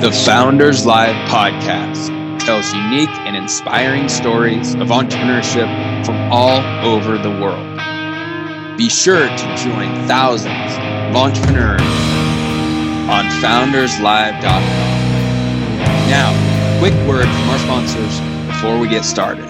[0.00, 2.08] The Founders Live podcast
[2.40, 7.76] tells unique and inspiring stories of entrepreneurship from all over the world.
[8.78, 11.82] Be sure to join thousands of entrepreneurs
[13.10, 14.62] on founderslive.com.
[16.08, 19.44] Now, quick word from our sponsors before we get started.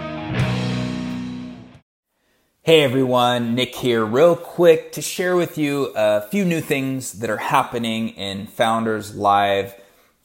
[2.62, 7.30] Hey everyone, Nick here, real quick to share with you a few new things that
[7.30, 9.76] are happening in Founders Live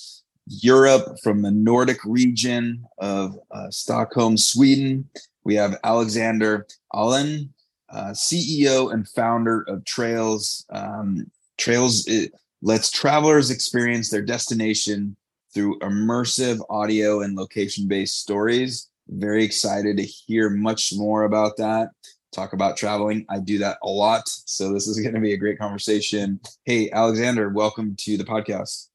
[0.47, 5.09] Europe, from the Nordic region of uh, Stockholm, Sweden.
[5.45, 7.53] We have Alexander Allin,
[7.91, 10.65] uh, CEO and founder of Trales.
[10.71, 12.33] Um, Trales it
[12.63, 15.17] lets travelers experience their destination
[15.53, 18.89] through immersive audio and location based stories.
[19.09, 21.91] Very excited to hear much more about that
[22.33, 23.25] talk about traveling.
[23.29, 24.29] I do that a lot.
[24.29, 26.41] So this is going to be a great conversation.
[26.65, 28.89] Hey, Alexander, welcome to the podcast.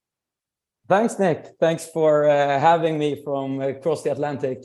[0.90, 1.48] Thanks, Nick.
[1.60, 4.64] Thanks for uh, having me from across the Atlantic.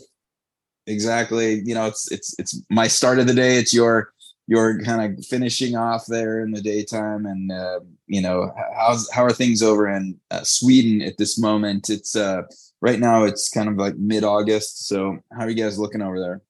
[0.86, 1.62] Exactly.
[1.64, 3.56] You know, it's it's it's my start of the day.
[3.56, 4.12] It's your
[4.48, 9.24] your kind of finishing off there in the daytime, and uh, you know, how's how
[9.24, 11.88] are things over in uh, Sweden at this moment?
[11.88, 12.42] It's uh
[12.80, 13.24] right now.
[13.24, 14.88] It's kind of like mid August.
[14.88, 16.40] So how are you guys looking over there?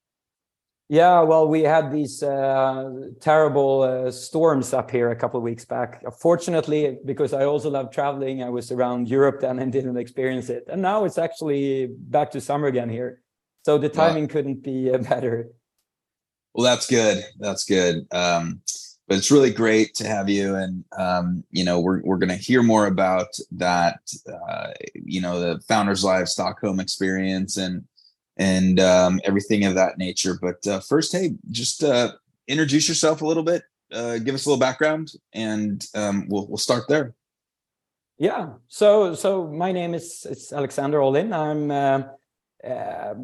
[0.93, 5.65] Yeah, well, we had these uh, terrible uh, storms up here a couple of weeks
[5.65, 6.05] back.
[6.21, 10.65] Fortunately, because I also love traveling, I was around Europe then and didn't experience it.
[10.69, 13.23] And now it's actually back to summer again here.
[13.65, 15.49] So the timing couldn't be uh, better.
[16.53, 17.25] Well, that's good.
[17.39, 18.07] That's good.
[18.13, 18.61] Um,
[19.09, 20.57] but it's really great to have you.
[20.57, 23.99] And, um, you know, we're, we're going to hear more about that,
[24.31, 27.85] uh, you know, the Founders Live Stockholm experience and,
[28.37, 30.39] and um, everything of that nature.
[30.41, 32.13] But uh, first, hey, just uh,
[32.49, 33.63] introduce yourself a little bit,
[33.93, 37.15] uh, give us a little background, and um, we'll we'll start there.
[38.19, 38.51] Yeah.
[38.69, 41.33] So so my name is it's Alexander Allin.
[41.33, 42.03] I'm uh,
[42.65, 43.15] uh,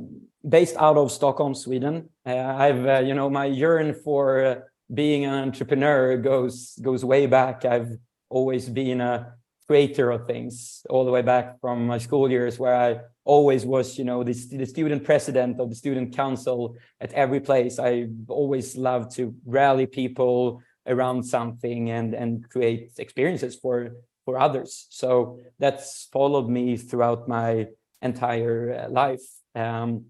[0.47, 2.09] based out of Stockholm, Sweden.
[2.27, 7.65] Uh, I've you know my yearn for being an entrepreneur goes goes way back.
[7.65, 7.99] I've
[8.29, 9.35] always been a
[9.67, 13.99] creator of things all the way back from my school years where I always was,
[13.99, 17.79] you know, the, the student president of the student council at every place.
[17.79, 23.91] I always loved to rally people around something and and create experiences for
[24.25, 24.87] for others.
[24.91, 27.67] So that's followed me throughout my
[28.01, 29.27] entire uh, life.
[29.55, 30.07] Um,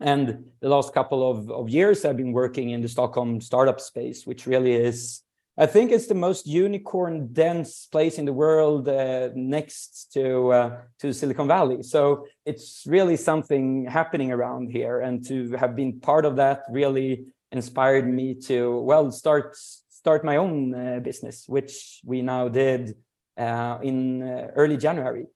[0.00, 0.24] and
[0.60, 4.46] the last couple of, of years, I've been working in the Stockholm startup space, which
[4.46, 5.22] really is
[5.58, 10.76] I think it's the most unicorn dense place in the world uh, next to uh,
[11.00, 11.82] to Silicon Valley.
[11.82, 17.26] So it's really something happening around here, and to have been part of that really
[17.50, 22.96] inspired me to well start start my own uh, business, which we now did
[23.36, 25.26] uh, in uh, early January.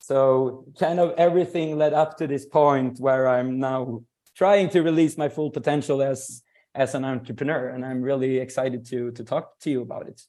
[0.00, 4.04] So kind of everything led up to this point where I'm now
[4.34, 6.42] trying to release my full potential as
[6.74, 10.22] as an entrepreneur and i'm really excited to to talk to you about it.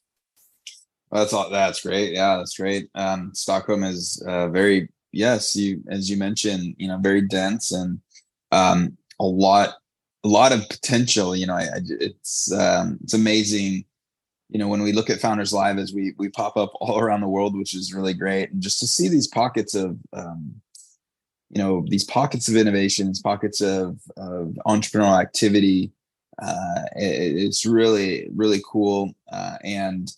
[1.10, 2.14] That's all that's great.
[2.14, 2.88] Yeah that's great.
[2.94, 8.00] Um stockholm is uh very yes you as you mentioned you know very dense and
[8.50, 9.74] um a lot
[10.24, 13.84] a lot of potential you know I, I it's um it's amazing
[14.48, 17.20] you know when we look at founders live as we we pop up all around
[17.20, 18.50] the world which is really great.
[18.50, 20.54] And just to see these pockets of um,
[21.50, 25.92] you know these pockets of innovation these pockets of, of entrepreneurial activity
[26.40, 29.12] uh, it, it's really really cool.
[29.30, 30.12] Uh, and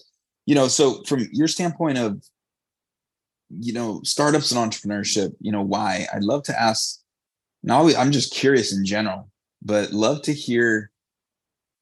[0.47, 2.23] you know so from your standpoint of
[3.51, 6.07] you know startups and entrepreneurship you know why?
[6.13, 7.01] I'd love to ask
[7.63, 9.31] now i'm just curious in general
[9.63, 10.91] but love to hear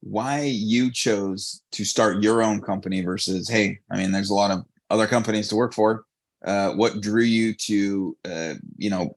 [0.01, 4.51] why you chose to start your own company versus hey i mean there's a lot
[4.51, 6.05] of other companies to work for.
[6.45, 9.17] Uh, what drew you to uh, you know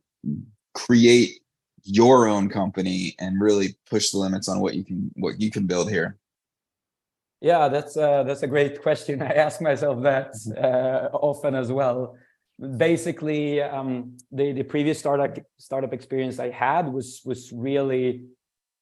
[0.73, 1.39] create
[1.85, 5.65] your own company and really push the limits on what you can what you can
[5.65, 6.17] build here?
[7.41, 9.21] Yeah that's uh, that's a great question.
[9.31, 12.17] I ask myself that uh, often as well.
[12.77, 18.25] Basically um, the the previous startup startup experience i had was was really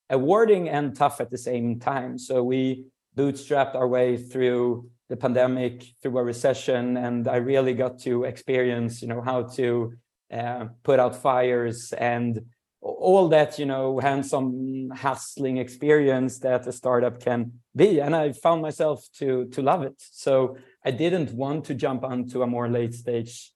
[0.10, 2.18] awarding and tough at the same time.
[2.18, 2.86] So we
[3.18, 9.02] bootstrapped our way through the pandemic, through a recession, and I really got to experience,
[9.02, 9.94] you know, how to
[10.32, 12.42] uh, put out fires and
[12.84, 18.00] all that, you know, hands-on hustling experience that a startup can be.
[18.00, 19.96] And I found myself to to love it.
[19.98, 23.52] So I didn't want to jump onto a more late stage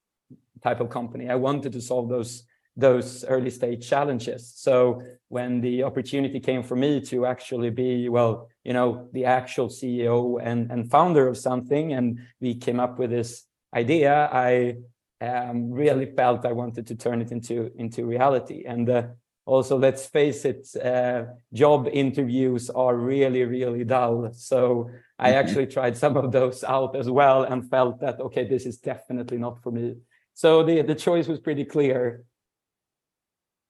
[0.63, 1.29] type of company.
[1.29, 2.43] I wanted to solve those
[2.77, 4.53] those early stage challenges.
[4.55, 9.67] So when the opportunity came for me to actually be, well, you know, the actual
[9.67, 14.77] CEO and, and founder of something, and we came up with this idea, I
[15.21, 18.63] um, really felt I wanted to turn it into into reality.
[18.65, 19.03] And uh,
[19.45, 21.23] also, let's face it, uh,
[21.53, 24.31] job interviews are really, really dull.
[24.33, 25.39] So I mm-hmm.
[25.39, 29.37] actually tried some of those out as well and felt that okay, this is definitely
[29.37, 29.95] not for me.
[30.33, 32.23] So the the choice was pretty clear.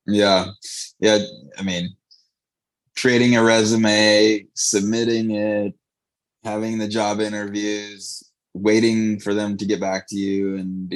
[0.05, 0.47] Yeah.
[0.99, 1.19] Yeah.
[1.57, 1.95] I mean,
[2.97, 5.73] creating a resume, submitting it,
[6.43, 8.23] having the job interviews,
[8.53, 10.93] waiting for them to get back to you and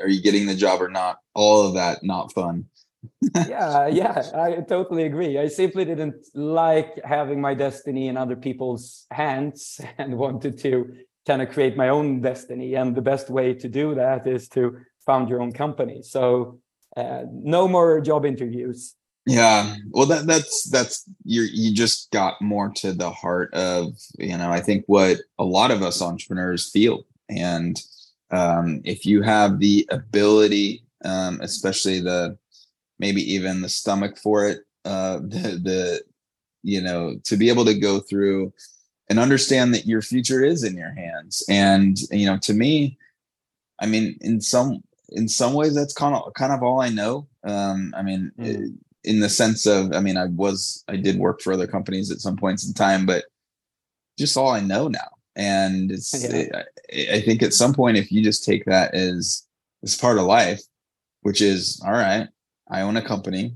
[0.00, 1.18] are you getting the job or not?
[1.34, 2.66] All of that not fun.
[3.48, 5.38] yeah, yeah, I totally agree.
[5.38, 10.94] I simply didn't like having my destiny in other people's hands and wanted to
[11.26, 12.74] kind of create my own destiny.
[12.74, 16.02] And the best way to do that is to found your own company.
[16.02, 16.60] So
[16.96, 18.96] uh, no more job interviews
[19.26, 24.36] yeah well that that's that's you you just got more to the heart of you
[24.36, 27.80] know i think what a lot of us entrepreneurs feel and
[28.32, 32.36] um, if you have the ability um, especially the
[32.98, 36.02] maybe even the stomach for it uh, the the
[36.62, 38.52] you know to be able to go through
[39.08, 42.98] and understand that your future is in your hands and you know to me
[43.80, 44.82] i mean in some
[45.12, 47.28] in some ways that's kind of kind of all I know.
[47.44, 48.76] Um, I mean, mm.
[49.04, 52.20] in the sense of, I mean, I was I did work for other companies at
[52.20, 53.24] some points in time, but
[54.18, 55.08] just all I know now.
[55.40, 56.52] And it's yeah.
[56.90, 59.46] it, I think at some point, if you just take that as
[59.82, 60.60] as part of life,
[61.22, 62.28] which is all right,
[62.70, 63.54] I own a company.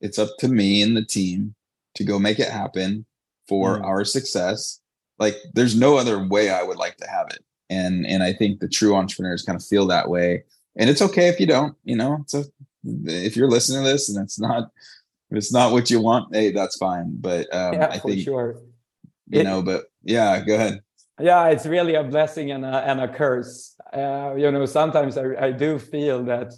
[0.00, 1.54] It's up to me and the team
[1.96, 3.04] to go make it happen
[3.48, 3.84] for mm.
[3.84, 4.80] our success.
[5.18, 7.44] Like there's no other way I would like to have it.
[7.68, 10.44] And and I think the true entrepreneurs kind of feel that way
[10.78, 12.44] and it's okay if you don't you know so
[12.84, 14.70] if you're listening to this and it's not
[15.30, 18.56] if it's not what you want hey that's fine but um, yeah, i think sure
[19.28, 20.80] you it, know but yeah go ahead
[21.20, 23.74] yeah it's really a blessing and a, and a curse.
[23.92, 26.52] Uh, you know sometimes I, I do feel that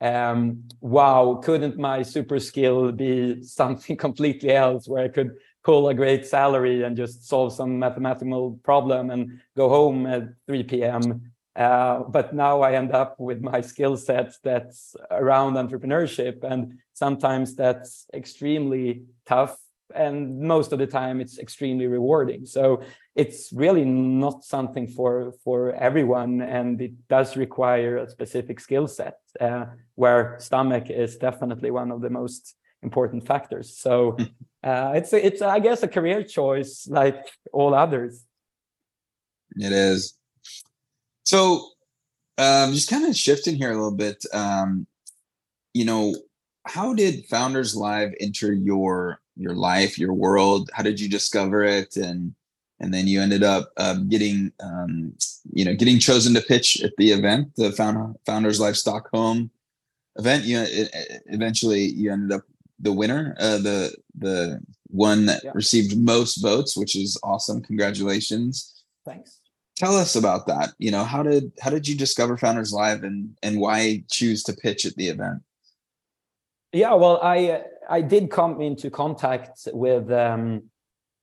[0.00, 5.32] um, wow couldn't my super skill be something completely else where i could
[5.64, 10.62] pull a great salary and just solve some mathematical problem and go home at 3
[10.62, 16.78] p.m uh, but now I end up with my skill sets that's around entrepreneurship, and
[16.92, 19.58] sometimes that's extremely tough,
[19.94, 22.46] and most of the time it's extremely rewarding.
[22.46, 22.82] So
[23.14, 29.18] it's really not something for for everyone, and it does require a specific skill set.
[29.40, 33.76] Uh, where stomach is definitely one of the most important factors.
[33.76, 34.16] So
[34.64, 38.24] uh, it's it's I guess a career choice like all others.
[39.56, 40.14] It is.
[41.24, 41.70] So,
[42.38, 44.24] um, just kind of shifting here a little bit.
[44.32, 44.86] Um,
[45.74, 46.14] you know,
[46.68, 50.70] how did Founders Live enter your your life, your world?
[50.72, 52.34] How did you discover it, and
[52.80, 55.14] and then you ended up um, getting um,
[55.52, 59.50] you know getting chosen to pitch at the event, the Found, Founders Live Stockholm
[60.16, 60.44] event.
[60.44, 62.42] You it, eventually you ended up
[62.78, 65.52] the winner, uh, the the one that yeah.
[65.54, 67.62] received most votes, which is awesome.
[67.62, 68.84] Congratulations.
[69.04, 69.40] Thanks
[69.76, 73.38] tell us about that you know how did how did you discover founders live and
[73.44, 75.40] and why choose to pitch at the event
[76.72, 80.62] yeah well i i did come into contact with um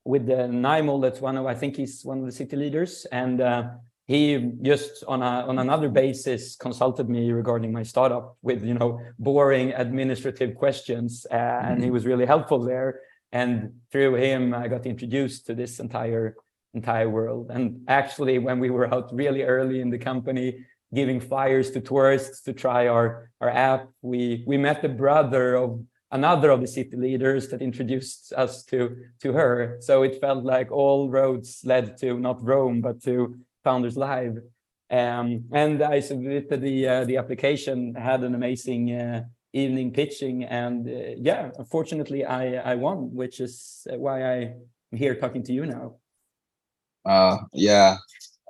[0.06, 1.02] with the Nymol.
[1.02, 3.64] That's one of I think he's one of the city leaders, and uh,
[4.06, 9.02] he just on a on another basis consulted me regarding my startup with you know
[9.20, 11.68] boring administrative questions, uh, mm-hmm.
[11.68, 11.94] and he mm-hmm.
[11.94, 13.02] was really helpful there.
[13.32, 16.36] And through him, I got introduced to this entire
[16.74, 17.50] entire world.
[17.50, 22.42] And actually, when we were out really early in the company, giving flyers to tourists
[22.42, 26.96] to try our our app, we we met the brother of another of the city
[26.96, 29.78] leaders that introduced us to to her.
[29.82, 34.38] So it felt like all roads led to not Rome but to Founders Live.
[34.90, 39.24] Um, and I submitted the uh, the application, had an amazing uh,
[39.54, 45.44] evening pitching, and uh, yeah, unfortunately I I won, which is why I'm here talking
[45.44, 45.96] to you now.
[47.06, 47.98] Uh, yeah.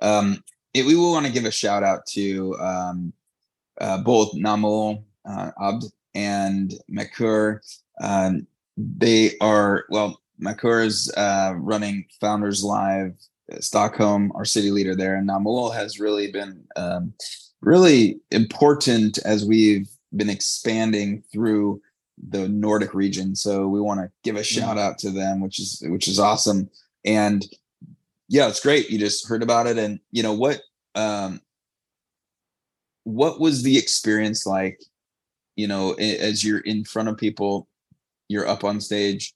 [0.02, 0.42] Um,
[0.76, 3.12] it, we will want to give a shout out to um,
[3.80, 7.60] uh, both Namol uh, Abd and Makur.
[8.00, 10.20] Um, they are well.
[10.40, 13.14] Makur is uh, running Founders Live
[13.58, 17.14] Stockholm, our city leader there, and Namul has really been um,
[17.62, 21.80] really important as we've been expanding through
[22.28, 23.34] the Nordic region.
[23.34, 26.68] So we want to give a shout out to them, which is which is awesome.
[27.04, 27.46] And
[28.28, 28.90] yeah, it's great.
[28.90, 30.60] You just heard about it, and you know what?
[30.94, 31.40] Um,
[33.04, 34.80] what was the experience like?
[35.54, 37.68] You know, as you're in front of people,
[38.28, 39.34] you're up on stage,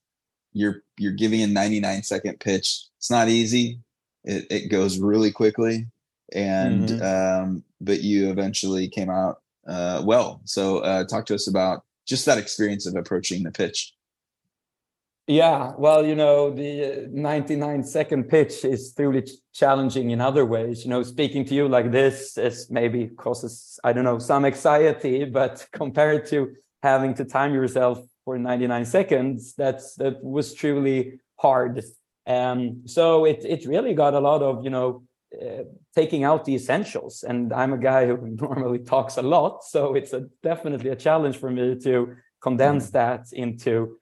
[0.52, 2.84] you're you're giving a 99 second pitch.
[2.98, 3.80] It's not easy
[4.24, 5.86] it, it goes really quickly
[6.32, 7.44] and mm-hmm.
[7.44, 12.26] um, but you eventually came out uh, well so uh, talk to us about just
[12.26, 13.94] that experience of approaching the pitch
[15.30, 20.84] yeah well you know the 99 second pitch is truly challenging in other ways.
[20.84, 25.24] You know speaking to you like this is maybe causes i don't know some anxiety
[25.24, 31.82] but compared to having to time yourself for 99 seconds that's that was truly hard.
[32.26, 35.02] Um, so it it really got a lot of you know
[35.40, 39.94] uh, taking out the essentials, and I'm a guy who normally talks a lot, so
[39.94, 42.92] it's a, definitely a challenge for me to condense mm.
[42.92, 43.99] that into uh,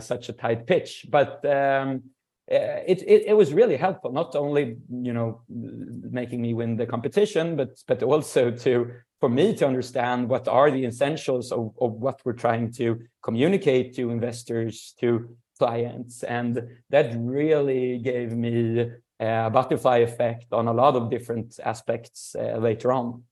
[0.00, 1.06] such a tight pitch.
[1.08, 2.02] But um,
[2.50, 4.76] uh, it, it, it was really helpful, not only
[5.08, 10.28] you know making me win the competition, but but also to for me to understand
[10.28, 16.22] what are the essentials of, of what we're trying to communicate to investors, to clients.
[16.22, 22.56] And that really gave me a butterfly effect on a lot of different aspects uh,
[22.56, 23.24] later on.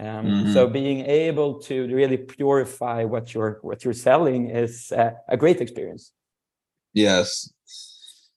[0.00, 0.52] Um, mm-hmm.
[0.52, 5.60] So being able to really purify what you're what you're selling is uh, a great
[5.60, 6.12] experience.
[6.94, 7.52] Yes,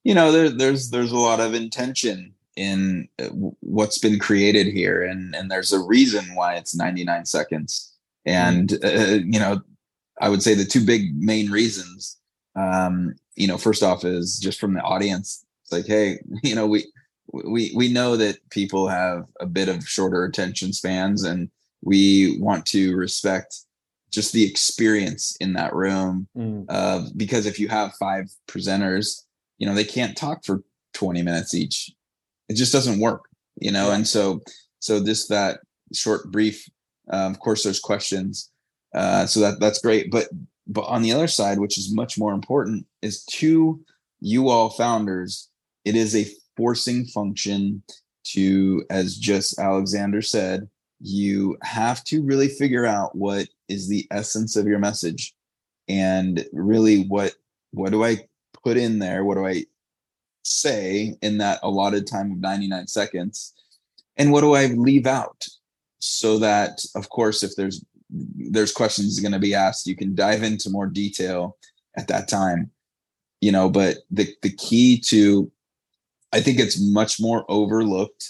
[0.03, 5.03] you know there, there's there's a lot of intention in uh, what's been created here,
[5.03, 7.95] and and there's a reason why it's 99 seconds.
[8.25, 8.85] And mm-hmm.
[8.85, 9.61] uh, you know,
[10.19, 12.17] I would say the two big main reasons
[12.55, 15.45] um, you know, first off is just from the audience.
[15.63, 16.85] It's like, hey, you know, we
[17.33, 21.49] we we know that people have a bit of shorter attention spans, and
[21.81, 23.55] we want to respect
[24.11, 26.27] just the experience in that room.
[26.37, 26.65] Mm.
[26.67, 29.23] Uh, because if you have five presenters,
[29.57, 31.91] you know, they can't talk for 20 minutes each.
[32.49, 33.23] It just doesn't work,
[33.55, 33.87] you know.
[33.87, 33.95] Yeah.
[33.95, 34.41] And so,
[34.79, 35.59] so this that
[35.93, 36.67] short brief.
[37.11, 38.51] Uh, of course, there's questions.
[38.93, 40.27] Uh, so that that's great, but
[40.67, 43.79] but on the other side, which is much more important, is to
[44.19, 45.49] you all founders,
[45.85, 46.25] it is a
[46.61, 47.81] forcing function
[48.23, 54.55] to, as just Alexander said, you have to really figure out what is the essence
[54.55, 55.33] of your message
[55.89, 57.33] and really what
[57.71, 58.27] what do I
[58.63, 59.23] put in there?
[59.23, 59.63] What do I
[60.43, 63.53] say in that allotted time of 99 seconds?
[64.17, 65.43] And what do I leave out?
[65.97, 70.43] So that, of course, if there's there's questions going to be asked you can dive
[70.43, 71.57] into more detail
[71.97, 72.69] at that time
[73.39, 75.49] you know but the the key to
[76.33, 78.29] i think it's much more overlooked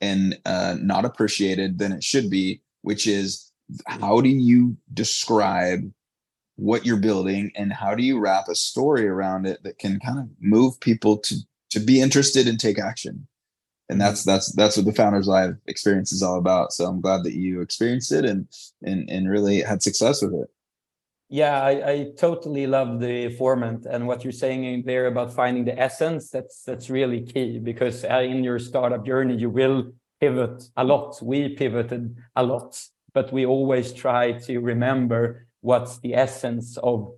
[0.00, 3.52] and uh, not appreciated than it should be which is
[3.86, 5.90] how do you describe
[6.56, 10.18] what you're building and how do you wrap a story around it that can kind
[10.18, 11.36] of move people to
[11.70, 13.26] to be interested and take action?
[13.88, 16.72] And that's that's that's what the founders live experience is all about.
[16.72, 18.46] So i'm glad that you experienced it and
[18.82, 20.50] and and really had success with it
[21.32, 25.76] yeah i, I totally love the format and what you're saying there about finding the
[25.88, 30.84] essence that's that's really key because uh, in your startup journey you will pivot a
[30.84, 31.18] lot.
[31.20, 32.80] We pivoted a lot
[33.14, 37.14] but we always try to remember what's the essence of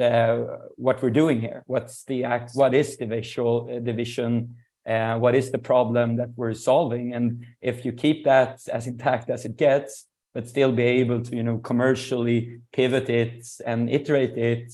[0.00, 0.38] uh,
[0.76, 1.62] what we're doing here.
[1.66, 6.54] What's the act what is the visual uh, uh, what is the problem that we're
[6.54, 7.14] solving?
[7.14, 11.32] And if you keep that as intact as it gets but still be able to
[11.38, 12.38] you know commercially
[12.76, 13.38] pivot it
[13.70, 14.66] and iterate it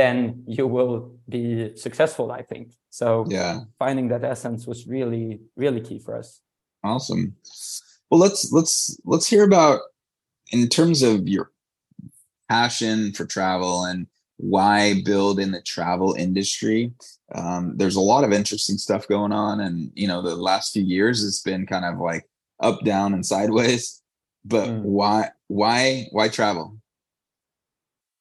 [0.00, 0.98] then you will
[1.36, 3.54] be successful i think So Yeah.
[3.78, 6.28] finding that essence was really, really key for us.
[6.82, 7.24] Awesome.
[8.08, 8.74] Well, let's let's
[9.12, 9.80] let's hear about
[10.56, 11.46] in terms of your
[12.48, 14.06] passion for travel and
[14.38, 16.92] why build in the travel industry.
[17.34, 20.84] Um, there's a lot of interesting stuff going on, and you know, the last few
[20.96, 22.24] years it's been kind of like
[22.60, 24.02] up, down, and sideways.
[24.48, 24.82] But Mm.
[24.82, 26.78] why why why travel?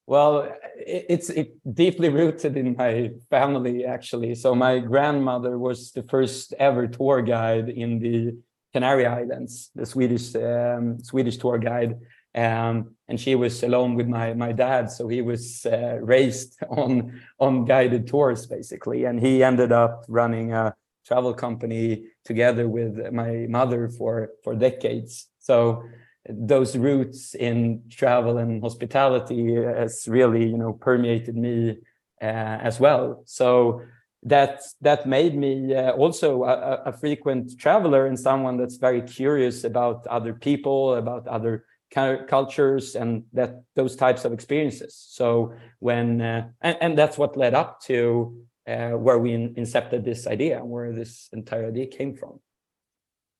[0.05, 0.41] Well,
[0.77, 4.36] it, it's it deeply rooted in my family, actually.
[4.36, 8.38] So my grandmother was the first ever tour guide in the
[8.74, 11.96] Canary Islands, the Swedish um, Swedish tour guide,
[12.36, 14.91] um, and she was alone with my my dad.
[14.91, 20.53] So he was uh, raised on on guided tours, basically, and he ended up running
[20.53, 20.74] a
[21.05, 25.27] travel company together with my mother for for decades.
[25.39, 25.84] So
[26.29, 31.77] those roots in travel and hospitality has really you know permeated me
[32.22, 33.24] uh, as well.
[33.25, 33.81] So
[34.24, 39.63] that that made me uh, also a, a frequent traveler and someone that's very curious
[39.63, 44.96] about other people about other cu- cultures and that those types of experiences.
[45.10, 50.03] So when uh, and, and that's what led up to uh, where we in- incepted
[50.03, 52.39] this idea and where this entire idea came from.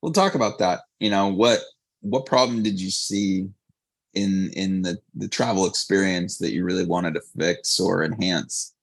[0.01, 0.82] We'll talk about that.
[1.00, 1.60] You know what
[2.10, 3.48] what problem did you see
[4.14, 8.74] in in the the travel experience that you really wanted to fix or enhance?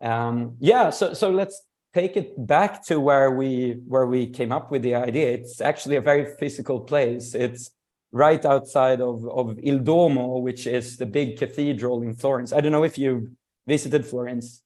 [0.00, 1.62] um, yeah so so let's
[1.94, 5.96] take it back to where we where we came up with the idea it's actually
[5.96, 7.70] a very physical place it's
[8.12, 12.72] right outside of of il duomo which is the big cathedral in florence i don't
[12.72, 13.30] know if you
[13.66, 14.62] visited florence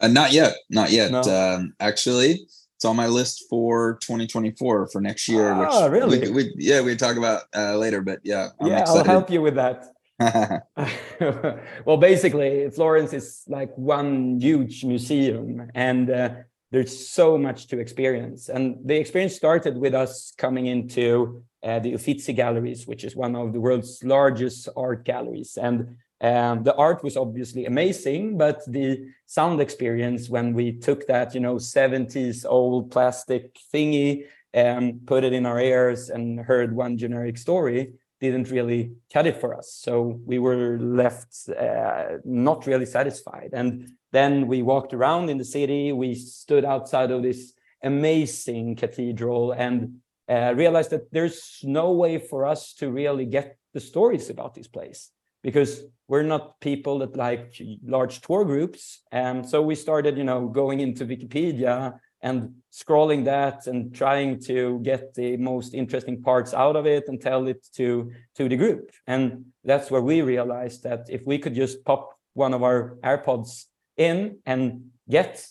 [0.00, 1.10] Uh, not yet, not yet.
[1.10, 1.22] No.
[1.22, 2.46] Um, actually,
[2.76, 5.54] it's on my list for 2024 for next year.
[5.54, 6.20] Which really?
[6.20, 8.98] We, we, yeah, we talk about uh, later, but yeah, I'm yeah excited.
[9.00, 9.94] i'll help you with that
[11.84, 16.30] well, basically, Florence is like one huge museum, and uh,
[16.70, 18.48] there's so much to experience.
[18.48, 23.34] And the experience started with us coming into uh, the Uffizi Galleries, which is one
[23.34, 25.58] of the world's largest art galleries.
[25.60, 31.34] And um, the art was obviously amazing, but the sound experience when we took that,
[31.34, 36.96] you know, 70s old plastic thingy, and put it in our ears, and heard one
[36.96, 39.74] generic story didn't really cut it for us.
[39.74, 43.50] So we were left uh, not really satisfied.
[43.52, 45.92] And then we walked around in the city.
[45.92, 52.46] We stood outside of this amazing cathedral and uh, realized that there's no way for
[52.46, 55.10] us to really get the stories about this place
[55.44, 57.54] because we're not people that like
[57.86, 59.02] large tour groups.
[59.12, 64.80] And so we started, you know, going into Wikipedia and scrolling that and trying to
[64.80, 68.90] get the most interesting parts out of it and tell it to to the group
[69.06, 73.66] and that's where we realized that if we could just pop one of our airpods
[73.98, 75.46] in and get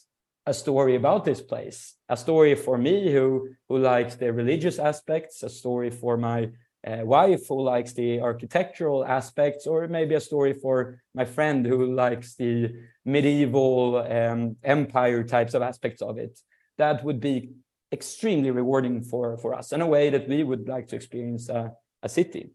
[0.48, 5.44] a story about this place a story for me who who likes the religious aspects
[5.44, 6.50] a story for my
[6.86, 11.93] uh, wife who likes the architectural aspects or maybe a story for my friend who
[11.93, 12.74] likes the
[13.06, 16.39] medieval um, empire types of aspects of it.
[16.78, 17.52] That would be
[17.91, 21.72] extremely rewarding for for us in a way that we would like to experience a,
[22.02, 22.52] a city.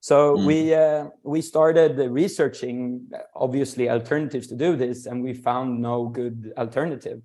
[0.00, 0.46] So Mm.
[0.46, 6.52] we uh, we started researching obviously alternatives to do this and we found no good
[6.56, 7.20] alternative.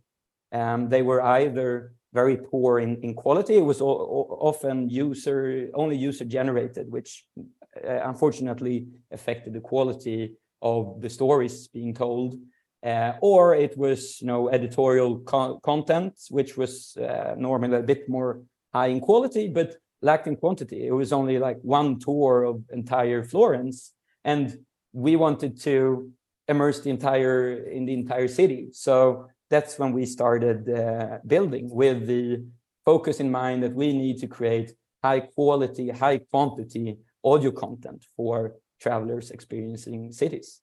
[0.52, 3.58] Um, they were either very poor in, in quality.
[3.58, 11.10] It was often user only user generated which uh, unfortunately affected the quality of the
[11.10, 12.36] stories being told.
[12.84, 18.10] Uh, or it was you know editorial co- content which was uh, normally a bit
[18.10, 18.41] more
[18.74, 20.88] high in quality but lacked in quantity.
[20.88, 23.93] It was only like one tour of entire florence
[24.24, 24.58] and
[24.93, 26.12] we wanted to
[26.47, 28.69] immerse the entire in the entire city.
[28.74, 32.44] So that's when we started uh, building with the
[32.86, 38.56] focus in mind that we need to create high quality high quantity audio content for
[38.80, 40.62] travelers experiencing cities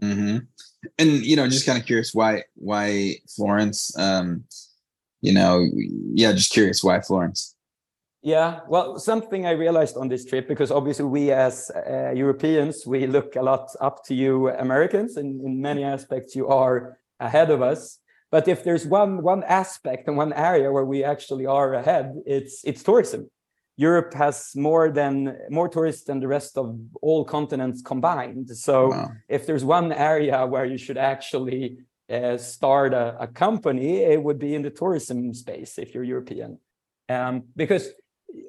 [0.00, 0.38] hmm
[0.98, 3.96] And you know, just kind of curious why why Florence?
[3.98, 4.44] Um,
[5.20, 5.66] you know,
[6.14, 7.54] yeah, just curious why Florence.
[8.22, 13.06] Yeah, well, something I realized on this trip, because obviously we as uh, Europeans, we
[13.06, 17.62] look a lot up to you Americans, and in many aspects you are ahead of
[17.62, 17.98] us.
[18.30, 22.64] But if there's one one aspect and one area where we actually are ahead, it's
[22.64, 23.30] it's tourism.
[23.76, 28.48] Europe has more than more tourists than the rest of all continents combined.
[28.50, 29.10] So Wow.
[29.28, 34.38] if there's one area where you should actually uh, start a, a company, it would
[34.38, 36.58] be in the tourism space if you're European,
[37.08, 37.88] um, because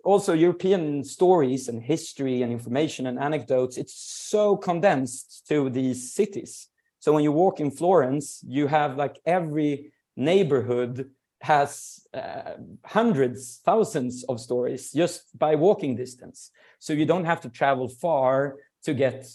[0.03, 3.95] also European stories and history and information and anecdotes, it's
[4.29, 6.69] so condensed to these cities.
[7.05, 14.23] So when you walk in Florence, you have like every neighborhood has uh, hundreds, thousands
[14.23, 16.49] of stories just by walking distance.
[16.79, 19.27] So you don't have to travel far to get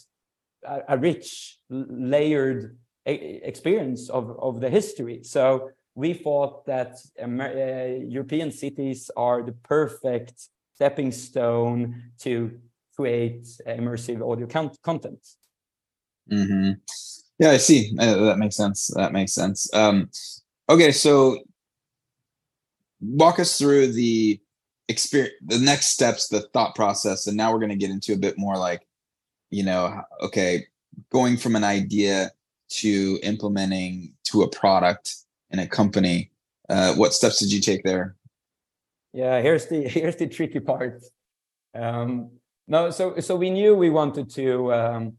[0.67, 5.23] a, a rich, layered experience of, of the history.
[5.23, 12.51] So we thought that Amer uh, European cities are the perfect stepping stone to
[12.97, 15.23] create immersive audio con content.
[16.27, 16.81] Mm -hmm.
[17.41, 17.97] Yeah, I see.
[17.99, 18.89] Uh, that makes sense.
[18.95, 19.73] That makes sense.
[19.73, 20.11] Um,
[20.69, 21.39] okay, so
[23.01, 24.39] walk us through the
[24.89, 28.19] experience, the next steps, the thought process, and now we're going to get into a
[28.19, 28.87] bit more like,
[29.49, 30.67] you know, okay,
[31.11, 32.31] going from an idea
[32.69, 35.17] to implementing to a product
[35.51, 36.31] in a company.
[36.69, 38.17] Uh, what steps did you take there?
[39.15, 41.03] Yeah, here's the here's the tricky part.
[41.75, 42.33] Um,
[42.71, 45.15] no, so so we knew we wanted to um,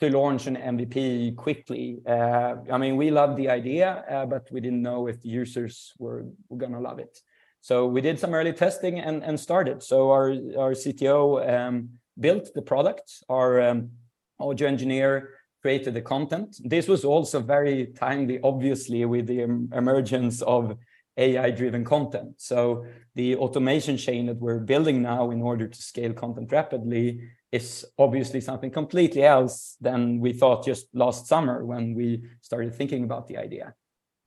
[0.00, 2.02] to launch an MVP quickly.
[2.06, 5.94] Uh, I mean, we loved the idea, uh, but we didn't know if the users
[5.98, 7.18] were, were gonna love it.
[7.62, 9.82] So we did some early testing and and started.
[9.82, 13.24] So our our CTO um, built the product.
[13.30, 13.92] Our um,
[14.38, 15.30] audio engineer
[15.62, 16.56] created the content.
[16.62, 20.76] This was also very timely, obviously, with the emergence of
[21.20, 22.34] AI-driven content.
[22.38, 27.84] So the automation chain that we're building now in order to scale content rapidly is
[27.98, 33.28] obviously something completely else than we thought just last summer when we started thinking about
[33.28, 33.74] the idea.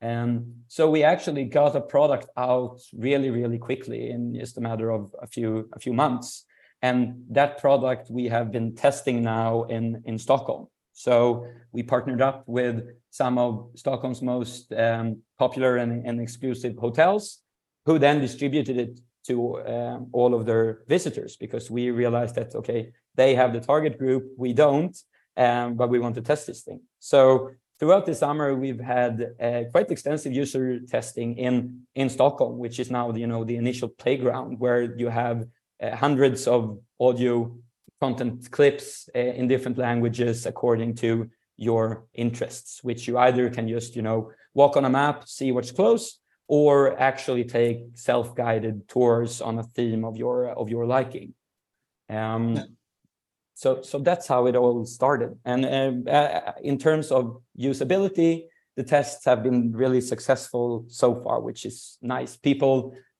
[0.00, 4.90] And so we actually got a product out really, really quickly in just a matter
[4.90, 6.44] of a few a few months.
[6.82, 10.68] And that product we have been testing now in, in Stockholm.
[10.94, 17.40] So we partnered up with some of Stockholm's most um, popular and, and, exclusive hotels,
[17.84, 22.92] who then distributed it to um, all of their visitors because we realized that okay,
[23.16, 24.96] they have the target group, we don't,
[25.36, 26.80] um, but we want to test this thing.
[27.00, 32.78] So throughout the summer, we've had uh, quite extensive user testing in in Stockholm, which
[32.78, 35.44] is now you know the initial playground where you have
[35.82, 37.52] uh, hundreds of audio
[38.04, 41.10] content clips uh, in different languages according to
[41.56, 45.72] your interests, which you either can just, you know, walk on a map, see what's
[45.72, 46.04] close,
[46.48, 46.74] or
[47.10, 51.28] actually take self-guided tours on a theme of your of your liking.
[52.08, 52.44] Um,
[53.54, 55.30] so so that's how it all started.
[55.44, 55.60] And
[56.08, 57.22] uh, in terms of
[57.70, 58.32] usability,
[58.76, 62.36] the tests have been really successful so far, which is nice.
[62.36, 62.76] People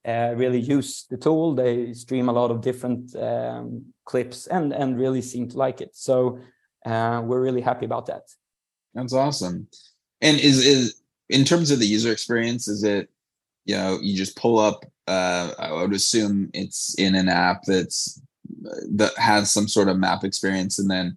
[0.07, 1.55] uh, really use the tool.
[1.55, 5.90] They stream a lot of different um, clips and and really seem to like it.
[5.95, 6.38] So
[6.85, 8.23] uh, we're really happy about that.
[8.95, 9.69] That's awesome.
[10.21, 13.09] And is is in terms of the user experience, is it
[13.64, 14.85] you know you just pull up?
[15.07, 18.21] Uh, I would assume it's in an app that's
[18.93, 21.17] that has some sort of map experience, and then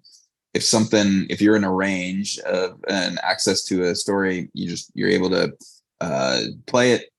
[0.54, 4.91] if something if you're in a range of and access to a story, you just
[4.93, 5.54] you're able to
[6.02, 7.10] uh, play it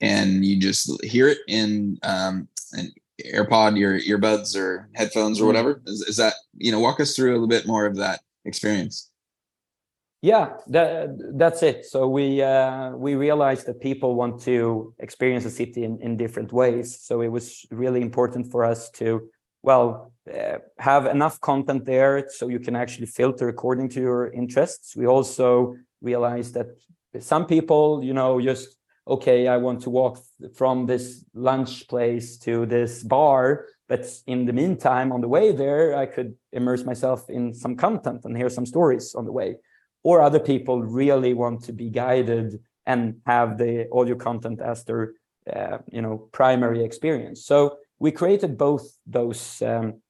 [0.00, 2.92] and you just hear it in um, an
[3.24, 5.46] AirPod, your earbuds or headphones or mm-hmm.
[5.48, 5.82] whatever.
[5.86, 9.10] Is, is that you know walk us through a little bit more of that experience?
[10.22, 11.84] Yeah, that, that's it.
[11.84, 16.50] So we uh, we realized that people want to experience a city in, in different
[16.50, 16.98] ways.
[17.02, 19.28] So it was really important for us to
[19.62, 24.96] well uh, have enough content there so you can actually filter according to your interests.
[24.96, 26.68] We also realized that
[27.20, 30.18] some people, you know, just okay, I want to walk
[30.54, 35.96] from this lunch place to this bar, but in the meantime, on the way there,
[35.96, 39.56] I could immerse myself in some content and hear some stories on the way.
[40.02, 45.12] Or other people really want to be guided and have the audio content as their,
[45.50, 47.44] uh, you know, primary experience.
[47.44, 50.00] So we created both those um,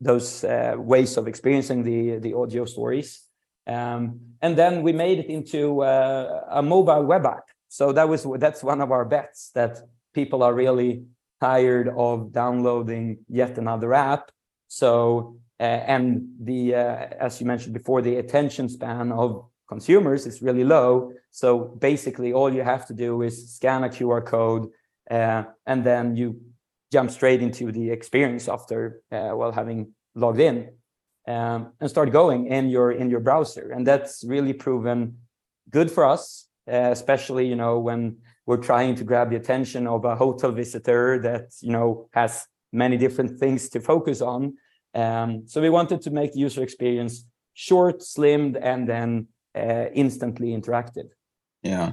[0.00, 3.22] those uh, ways of experiencing the the audio stories,
[3.66, 7.44] um, and then we made it into uh, a mobile web app.
[7.74, 9.80] So that was that's one of our bets that
[10.14, 11.06] people are really
[11.40, 14.30] tired of downloading yet another app.
[14.68, 20.40] So uh, and the uh, as you mentioned before, the attention span of consumers is
[20.40, 21.14] really low.
[21.32, 24.68] So basically, all you have to do is scan a QR code,
[25.10, 26.40] uh, and then you
[26.92, 30.70] jump straight into the experience after uh, while having logged in,
[31.26, 33.72] um, and start going in your in your browser.
[33.72, 35.18] And that's really proven
[35.70, 40.04] good for us uh, especially you know when we're trying to grab the attention of
[40.04, 44.56] a hotel visitor that you know has many different things to focus on.
[44.94, 47.24] Um, so we wanted to make the user experience
[47.54, 51.08] short, slimmed, and then uh, instantly interactive.
[51.62, 51.92] Yeah,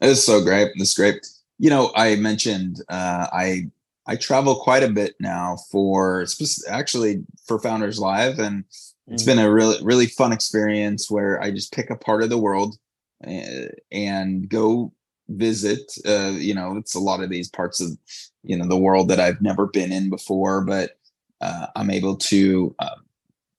[0.00, 0.70] it's so great.
[0.76, 1.26] It's great.
[1.58, 3.70] You know, I mentioned uh, I
[4.06, 6.26] I travel quite a bit now for
[6.68, 8.64] actually for Founders Live, and
[9.06, 12.38] it's been a really really fun experience where I just pick a part of the
[12.38, 12.76] world
[13.22, 14.92] and go
[15.28, 15.92] visit.
[16.06, 17.96] Uh, you know, it's a lot of these parts of
[18.42, 20.98] you know the world that I've never been in before, but
[21.40, 22.96] uh, I'm able to uh,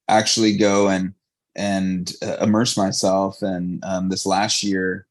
[0.08, 1.13] actually go and
[1.56, 3.41] and uh, immerse myself.
[3.41, 5.08] And um, this last year,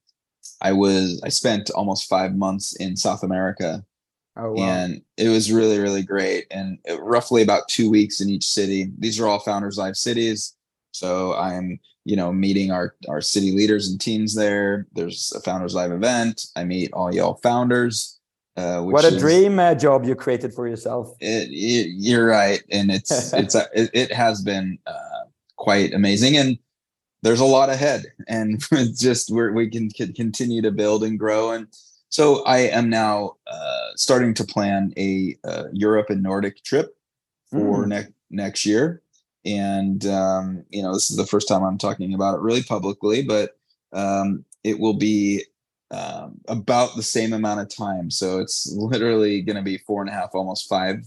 [0.60, 3.84] I was I spent almost five months in South America.
[4.36, 4.62] Oh, wow.
[4.62, 6.46] And it was really, really great.
[6.50, 8.90] And it, roughly about two weeks in each city.
[8.98, 10.54] These are all Founders Live cities.
[10.92, 14.88] So I'm, you know, meeting our our city leaders and teams there.
[14.94, 16.46] There's a Founders Live event.
[16.56, 18.18] I meet all y'all founders.
[18.56, 21.14] Uh, what a is, dream uh, job you created for yourself.
[21.20, 25.24] It, it, you're right, and it's it's a, it, it, has been uh,
[25.56, 26.58] quite amazing, and
[27.22, 28.60] there's a lot ahead, and
[28.98, 31.68] just we we can, can, continue to build and grow, and
[32.08, 36.96] so I am now uh, starting to plan a uh, Europe and Nordic trip
[37.52, 37.88] for mm.
[37.88, 39.00] next next year,
[39.44, 43.22] and um, you know this is the first time I'm talking about it really publicly,
[43.22, 43.56] but
[43.92, 45.44] um, it will be
[45.90, 48.10] um, about the same amount of time.
[48.10, 50.98] So it's literally going to be four and a half, almost five,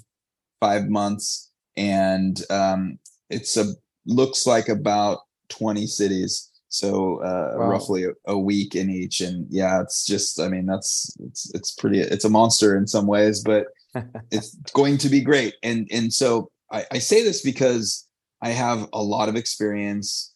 [0.60, 3.74] five months, and um, it's a
[4.06, 5.19] looks like about
[5.50, 6.50] twenty cities.
[6.69, 7.69] So uh, wow.
[7.69, 11.72] roughly a, a, week in each, and yeah, it's just I mean that's it's it's
[11.72, 13.67] pretty it's a monster in some ways, but
[14.32, 15.54] it's going to be great.
[15.62, 18.08] And and so I, I say this because
[18.43, 20.34] I have a lot of experience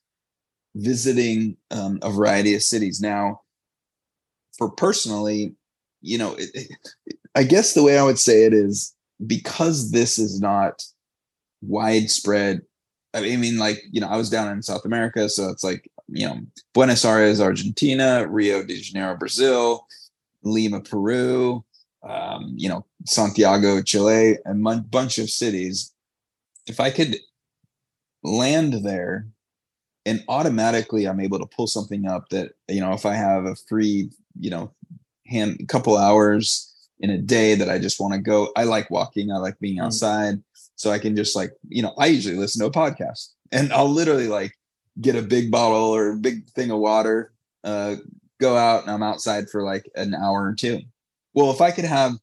[0.75, 3.41] visiting um, a variety of cities now
[4.57, 5.55] for personally,
[6.01, 6.77] you know, it, it,
[7.35, 10.83] I guess the way I would say it is because this is not
[11.61, 12.61] widespread.
[13.13, 16.25] I mean, like, you know, I was down in South America, so it's like, you
[16.25, 16.39] know,
[16.73, 19.85] Buenos Aires, Argentina, Rio de Janeiro, Brazil,
[20.43, 21.65] Lima, Peru,
[22.07, 25.93] um, you know, Santiago, Chile, and a bunch of cities.
[26.67, 27.17] If I could
[28.23, 29.27] land there
[30.05, 33.55] and automatically I'm able to pull something up that, you know, if I have a
[33.67, 34.71] free you know,
[35.25, 38.51] hand couple hours in a day that I just want to go.
[38.55, 39.31] I like walking.
[39.31, 39.85] I like being mm.
[39.85, 40.41] outside.
[40.75, 43.89] So I can just like, you know, I usually listen to a podcast and I'll
[43.89, 44.53] literally like
[45.01, 47.95] get a big bottle or a big thing of water, uh,
[48.39, 50.81] go out and I'm outside for like an hour or two.
[51.33, 52.13] Well, if I could have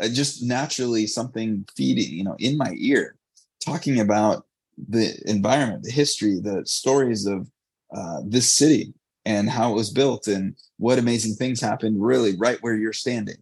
[0.00, 3.16] uh, just naturally something feeding, you know, in my ear,
[3.64, 4.46] talking about
[4.88, 7.50] the environment, the history, the stories of
[7.94, 12.58] uh, this city, and how it was built and what amazing things happened really right
[12.60, 13.36] where you're standing.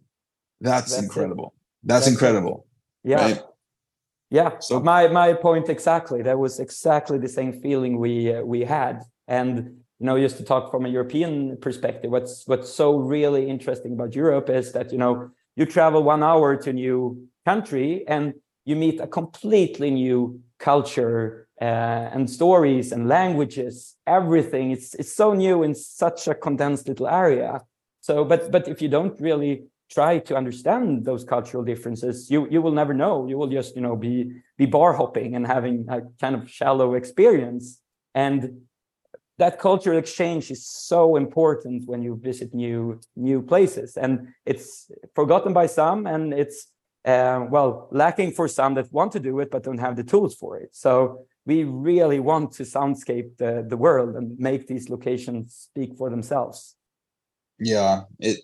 [0.61, 1.53] That's, That's incredible.
[1.83, 2.65] That's, That's, incredible.
[3.03, 3.09] It.
[3.11, 3.21] Yeah.
[3.21, 3.41] Right?
[4.29, 4.59] Yeah.
[4.59, 6.21] So my my point exactly.
[6.21, 9.03] That was exactly the same feeling we uh, we had.
[9.27, 9.55] And
[9.99, 14.15] you know, just to talk from a European perspective, what's what's so really interesting about
[14.15, 18.33] Europe is that you know you travel one hour to a new country and
[18.65, 21.65] you meet a completely new culture uh,
[22.13, 24.71] and stories and languages, everything.
[24.71, 27.61] It's it's so new in such a condensed little area.
[28.01, 32.61] So, but but if you don't really try to understand those cultural differences, you you
[32.61, 33.27] will never know.
[33.27, 36.93] You will just you know be be bar hopping and having a kind of shallow
[36.93, 37.79] experience.
[38.13, 38.61] And
[39.37, 45.53] that cultural exchange is so important when you visit new new places, and it's forgotten
[45.53, 46.67] by some, and it's
[47.07, 50.35] uh, well lacking for some that want to do it but don't have the tools
[50.35, 50.69] for it.
[50.75, 56.09] So we really want to soundscape the, the world and make these locations speak for
[56.09, 56.75] themselves.
[57.59, 58.39] Yeah it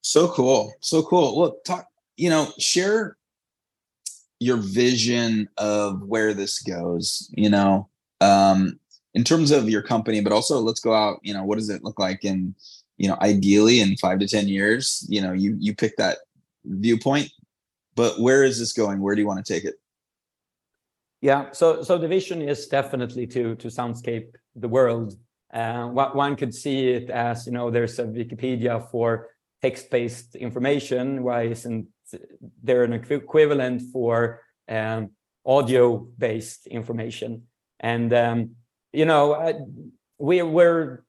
[0.00, 1.38] so cool so cool.
[1.38, 1.86] Well talk
[2.16, 3.16] you know share
[4.40, 7.88] your vision of where this goes you know
[8.20, 8.78] um
[9.14, 11.84] in terms of your company but also let's go out you know what does it
[11.84, 12.54] look like in
[12.96, 15.06] you know ideally in five to ten years?
[15.10, 16.18] You know you you pick that
[16.64, 17.30] viewpoint
[17.96, 19.74] but where is this going where do you want to take it
[21.22, 25.16] yeah, so so the vision is definitely to to soundscape the world.
[25.52, 29.28] Uh, one could see it as you know there's a Wikipedia for
[29.62, 31.22] text-based information.
[31.22, 31.86] Why isn't
[32.62, 35.10] there an equivalent for um,
[35.44, 37.44] audio-based information?
[37.80, 38.50] And um,
[38.92, 39.54] you know uh,
[40.18, 41.02] we we're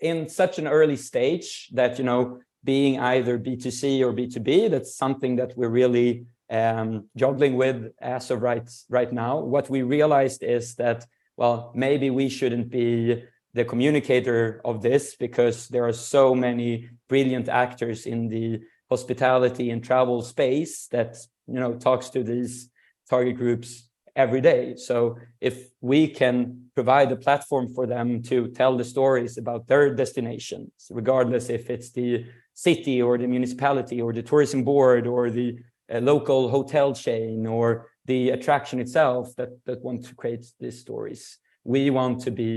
[0.00, 5.36] in such an early stage that you know being either B2C or B2B, that's something
[5.36, 9.38] that we're really um, juggling with as of right right now.
[9.38, 15.68] What we realized is that well, maybe we shouldn't be the communicator of this because
[15.68, 21.74] there are so many brilliant actors in the hospitality and travel space that you know
[21.74, 22.68] talks to these
[23.08, 28.76] target groups every day so if we can provide a platform for them to tell
[28.76, 32.24] the stories about their destinations regardless if it's the
[32.66, 35.48] city or the municipality or the tourism board or the
[35.90, 41.38] a local hotel chain or the attraction itself that that want to create these stories.
[41.64, 42.52] We want to be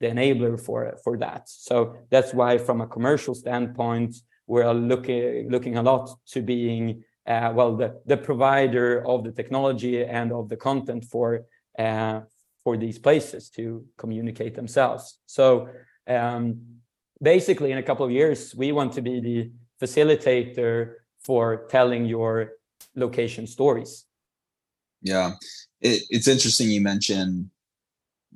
[0.00, 1.42] the enabler for for that.
[1.48, 1.76] So
[2.12, 4.12] that's why, from a commercial standpoint,
[4.46, 10.04] we're looking looking a lot to being uh, well the the provider of the technology
[10.04, 11.28] and of the content for
[11.78, 12.20] uh,
[12.64, 15.18] for these places to communicate themselves.
[15.26, 15.68] So
[16.08, 16.75] um,
[17.22, 19.50] basically, in a couple of years, we want to be the
[19.80, 22.52] facilitator for telling your
[22.94, 24.04] location stories.
[25.02, 25.32] Yeah,
[25.80, 27.50] it, it's interesting you mentioned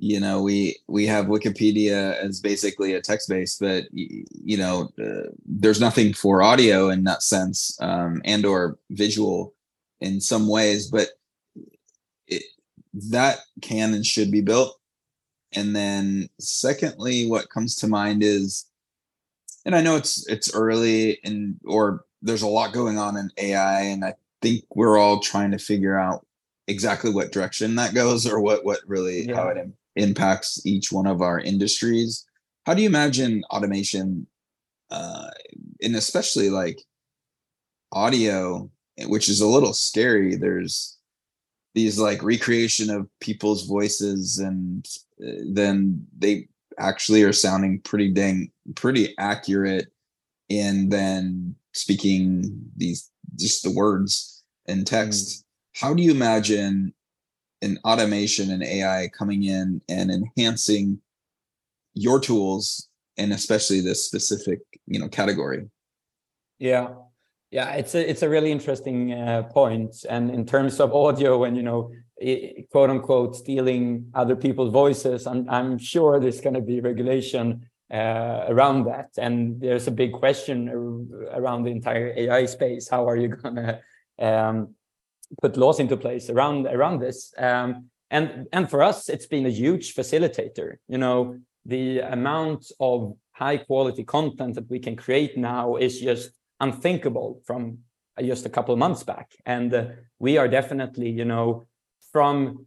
[0.01, 5.29] you know we we have wikipedia as basically a text base but you know uh,
[5.45, 9.53] there's nothing for audio in that sense um, and or visual
[9.99, 11.09] in some ways but
[12.27, 12.43] it,
[12.93, 14.79] that can and should be built
[15.53, 18.65] and then secondly what comes to mind is
[19.65, 23.81] and i know it's it's early and or there's a lot going on in ai
[23.81, 26.25] and i think we're all trying to figure out
[26.67, 29.35] exactly what direction that goes or what what really yeah.
[29.35, 29.57] how it
[29.95, 32.25] impacts each one of our industries.
[32.65, 34.27] How do you imagine automation,
[34.89, 35.29] uh,
[35.81, 36.81] and especially like
[37.91, 38.69] audio,
[39.05, 40.35] which is a little scary?
[40.35, 40.97] There's
[41.73, 44.87] these like recreation of people's voices, and
[45.21, 46.47] uh, then they
[46.79, 49.87] actually are sounding pretty dang pretty accurate,
[50.49, 55.27] and then speaking these just the words in text.
[55.27, 55.43] Mm.
[55.73, 56.93] How do you imagine
[57.61, 60.99] an automation and AI coming in and enhancing
[61.93, 65.69] your tools and especially this specific you know category
[66.59, 66.89] yeah
[67.51, 71.57] yeah it's a it's a really interesting uh, point and in terms of audio and
[71.57, 71.91] you know
[72.71, 78.45] quote unquote stealing other people's voices i'm, I'm sure there's going to be regulation uh,
[78.47, 80.69] around that and there's a big question
[81.33, 83.79] around the entire ai space how are you going to
[84.19, 84.75] um,
[85.41, 87.33] put laws into place around around this.
[87.37, 90.75] Um, and and for us, it's been a huge facilitator.
[90.87, 96.31] You know, the amount of high quality content that we can create now is just
[96.59, 97.79] unthinkable from
[98.19, 99.31] just a couple of months back.
[99.45, 99.85] And uh,
[100.19, 101.65] we are definitely, you know,
[102.11, 102.65] from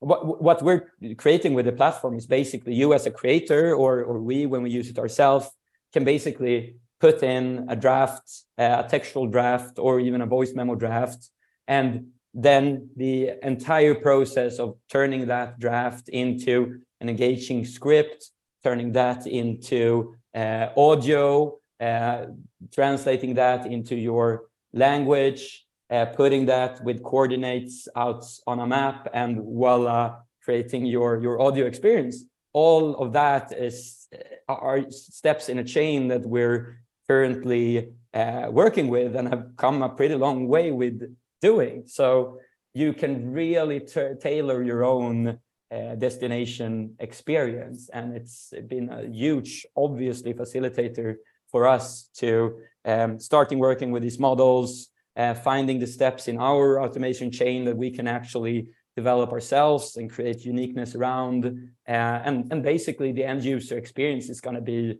[0.00, 4.18] what what we're creating with the platform is basically you as a creator or or
[4.20, 5.48] we when we use it ourselves
[5.92, 8.26] can basically put in a draft,
[8.58, 11.30] a textual draft, or even a voice memo draft,
[11.68, 18.30] and then the entire process of turning that draft into an engaging script,
[18.62, 22.26] turning that into uh, audio, uh,
[22.72, 25.63] translating that into your language,
[25.94, 31.66] uh, putting that with coordinates out on a map, and voila, creating your, your audio
[31.66, 32.16] experience.
[32.52, 34.08] All of that is
[34.48, 36.62] uh, are steps in a chain that we're
[37.08, 40.96] currently uh, working with and have come a pretty long way with
[41.40, 41.84] doing.
[41.86, 42.38] So
[42.74, 43.80] you can really
[44.20, 45.38] tailor your own
[45.70, 47.88] uh, destination experience.
[47.92, 51.16] And it's been a huge, obviously, facilitator
[51.52, 56.80] for us to um, starting working with these models, uh, finding the steps in our
[56.80, 61.44] automation chain that we can actually develop ourselves and create uniqueness around.
[61.88, 61.90] Uh,
[62.24, 64.98] and, and basically, the end user experience is going to be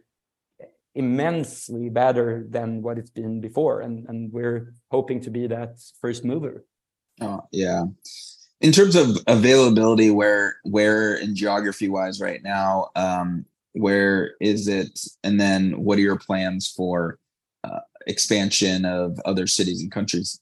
[0.94, 6.24] immensely better than what it's been before and and we're hoping to be that first
[6.24, 6.64] mover
[7.20, 7.83] oh yeah
[8.61, 15.00] in terms of availability where where in geography wise right now um where is it
[15.24, 17.18] and then what are your plans for
[18.06, 20.40] expansion of other cities and countries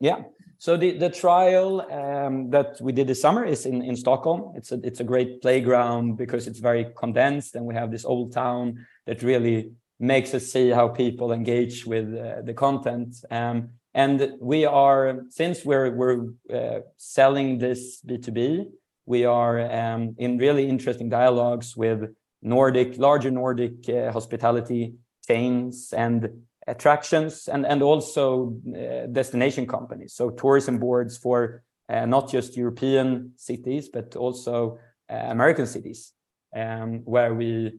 [0.00, 0.22] yeah
[0.60, 4.54] so the the trial um, that we did this summer is in in Stockholm.
[4.56, 8.32] It's a it's a great playground because it's very condensed, and we have this old
[8.32, 13.24] town that really makes us see how people engage with uh, the content.
[13.30, 18.66] Um, and we are since we're we're uh, selling this B two B,
[19.06, 26.47] we are um, in really interesting dialogues with Nordic larger Nordic uh, hospitality chains and
[26.68, 30.14] attractions and, and also uh, destination companies.
[30.14, 34.78] So tourism boards for uh, not just European cities, but also
[35.10, 36.12] uh, American cities,
[36.54, 37.78] um, where we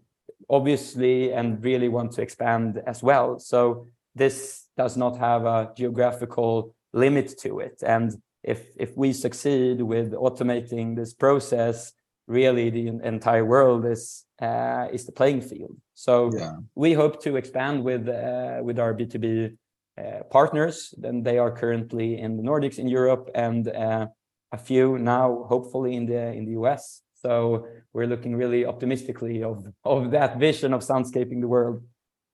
[0.50, 3.40] obviously and really want to expand as well.
[3.40, 7.84] So this does not have a geographical limit to it.
[7.86, 11.94] And if, if we succeed with automating this process,
[12.28, 15.76] really the entire world is uh, is the playing field.
[15.94, 16.54] So yeah.
[16.76, 19.50] we hope to expand with uh, with our B two B
[19.98, 20.94] uh, partners.
[20.98, 24.08] Then they are currently in the Nordics, in Europe, and uh,
[24.52, 27.02] a few now, hopefully in the in the US.
[27.22, 31.84] So we're looking really optimistically of of that vision of soundscaping the world.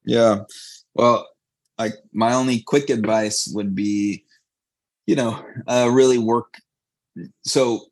[0.03, 0.43] Yeah,
[0.93, 1.28] well,
[1.80, 4.26] like my only quick advice would be
[5.06, 6.56] you know, uh, really work.
[7.43, 7.88] So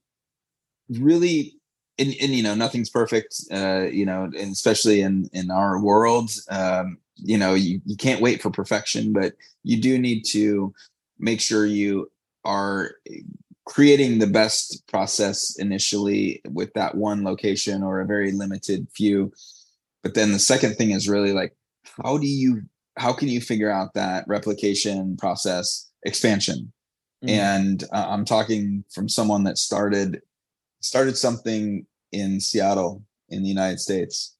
[0.90, 1.56] really,
[2.00, 6.32] and, and you know, nothing's perfect, uh, you know, and especially in, in our world,
[6.50, 9.34] um, you know, you, you can't wait for perfection, but
[9.64, 10.74] you do need to
[11.20, 12.12] make sure you
[12.46, 12.96] are
[13.66, 19.32] creating the best process initially with that one location or a very limited few
[20.02, 21.56] but then the second thing is really like
[22.04, 22.62] how do you
[22.98, 26.74] how can you figure out that replication process expansion
[27.24, 27.30] mm-hmm.
[27.30, 30.22] and uh, i'm talking from someone that started
[30.84, 34.36] started something in seattle in the united states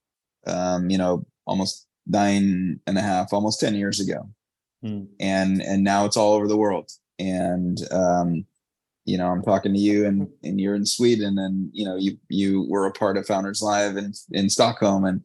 [0.48, 4.30] um, you know almost nine and a half almost 10 years ago
[4.84, 5.08] mm.
[5.20, 6.90] and and now it's all over the world
[7.20, 8.46] and um,
[9.06, 12.18] you know, I'm talking to you and, and you're in Sweden and, you know, you,
[12.30, 15.04] you were a part of Founders Live in, in Stockholm.
[15.06, 15.22] And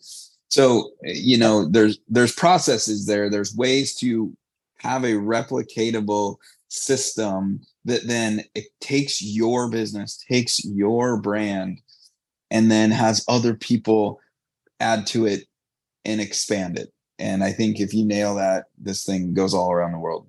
[0.48, 3.30] so, you know, there's, there's processes there.
[3.30, 4.36] There's ways to
[4.78, 6.36] have a replicatable
[6.68, 11.80] system that then it takes your business, takes your brand,
[12.50, 14.20] and then has other people
[14.80, 15.44] add to it
[16.04, 16.92] and expand it.
[17.18, 20.28] And I think if you nail that, this thing goes all around the world.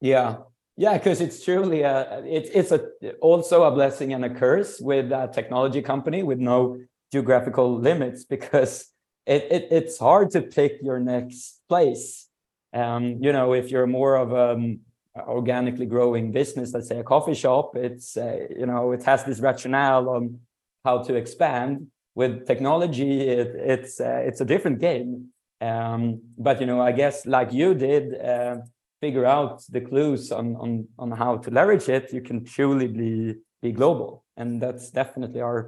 [0.00, 0.36] Yeah,
[0.76, 5.12] yeah, because it's truly a it's it's a also a blessing and a curse with
[5.12, 6.78] a technology company with no
[7.12, 8.86] geographical limits because
[9.24, 12.28] it, it it's hard to pick your next place.
[12.74, 14.80] Um, you know, if you're more of a um,
[15.16, 19.40] organically growing business, let's say a coffee shop, it's uh, you know it has this
[19.40, 20.40] rationale on
[20.84, 21.88] how to expand.
[22.16, 25.30] With technology, it, it's uh, it's a different game.
[25.60, 28.20] Um, but you know, I guess like you did.
[28.20, 28.56] Uh,
[29.04, 30.70] figure out the clues on on
[31.02, 33.34] on how to leverage it, you can truly be
[33.64, 35.58] be global, and that's definitely our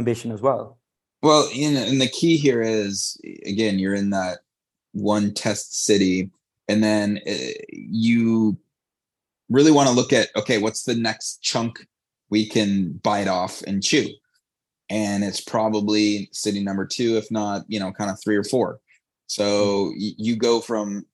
[0.00, 0.78] ambition as well.
[1.22, 3.20] Well, you know, and the key here is
[3.52, 4.38] again, you're in that
[4.92, 6.30] one test city,
[6.68, 7.32] and then uh,
[7.72, 8.56] you
[9.48, 11.86] really want to look at okay, what's the next chunk
[12.30, 14.08] we can bite off and chew,
[14.90, 18.80] and it's probably city number two, if not you know, kind of three or four.
[19.26, 20.08] So mm-hmm.
[20.18, 21.06] you go from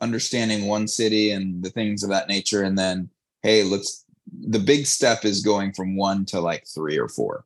[0.00, 3.08] understanding one city and the things of that nature and then
[3.42, 4.04] hey let's
[4.48, 7.44] the big step is going from one to like three or four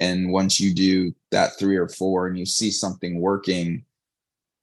[0.00, 3.84] and once you do that three or four and you see something working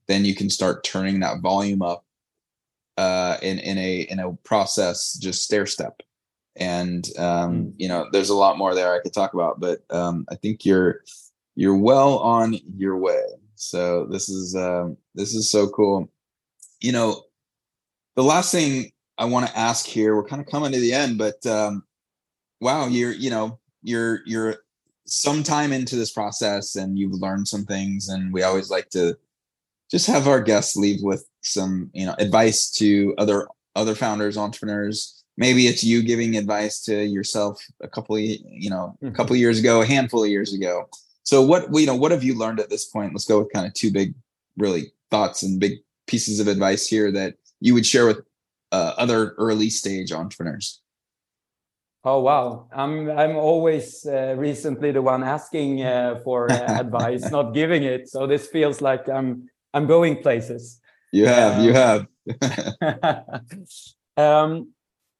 [0.07, 2.05] then you can start turning that volume up
[3.01, 6.01] uh, in in a in a process just stair step
[6.57, 7.73] and um, mm.
[7.77, 10.65] you know there's a lot more there i could talk about but um, i think
[10.65, 11.01] you're
[11.55, 13.23] you're well on your way
[13.55, 16.09] so this is um, this is so cool
[16.81, 17.23] you know,
[18.15, 21.17] the last thing I want to ask here, we're kind of coming to the end,
[21.17, 21.83] but um,
[22.59, 24.57] wow, you're, you know, you're, you're
[25.05, 28.09] some time into this process and you've learned some things.
[28.09, 29.15] And we always like to
[29.89, 35.23] just have our guests leave with some, you know, advice to other, other founders, entrepreneurs.
[35.37, 39.39] Maybe it's you giving advice to yourself a couple of, you know, a couple of
[39.39, 40.89] years ago, a handful of years ago.
[41.23, 43.13] So what, you know, what have you learned at this point?
[43.13, 44.13] Let's go with kind of two big,
[44.57, 48.21] really thoughts and big pieces of advice here that you would share with
[48.71, 50.81] uh, other early stage entrepreneurs?
[52.03, 57.53] Oh wow, I'm I'm always uh, recently the one asking uh, for uh, advice, not
[57.53, 58.09] giving it.
[58.09, 60.80] So this feels like I'm I'm going places.
[61.11, 62.07] You have, you have.
[64.17, 64.73] um,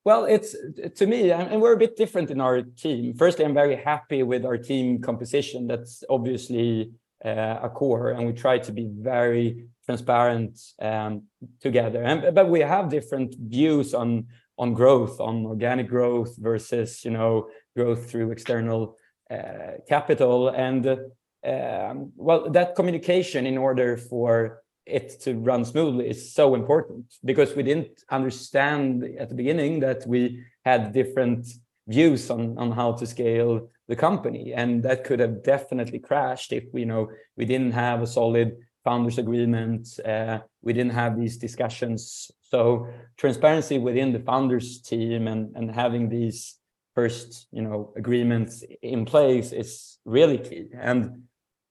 [0.03, 0.55] well, it's
[0.95, 3.13] to me, and we're a bit different in our team.
[3.13, 5.67] Firstly, I'm very happy with our team composition.
[5.67, 6.91] That's obviously
[7.23, 11.23] uh, a core, and we try to be very transparent um,
[11.59, 12.03] together.
[12.03, 14.27] And but we have different views on
[14.57, 18.97] on growth, on organic growth versus you know growth through external
[19.29, 26.33] uh, capital, and um, well, that communication in order for it to run smoothly is
[26.33, 31.47] so important because we didn't understand at the beginning that we had different
[31.87, 36.65] views on on how to scale the company and that could have definitely crashed if
[36.73, 39.87] we you know we didn't have a solid founders agreement.
[40.05, 42.31] Uh, we didn't have these discussions.
[42.41, 42.87] So
[43.17, 46.57] transparency within the founders team and, and having these
[46.95, 50.65] first, you know, agreements in place is really key.
[50.73, 51.23] And